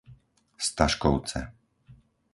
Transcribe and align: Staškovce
Staškovce 0.67 1.41